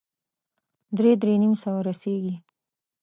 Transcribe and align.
درې- 0.97 1.19
درې 1.21 1.33
نيم 1.41 1.53
سوه 1.61 1.79
ته 1.81 1.85
رسېږي. 1.87 2.35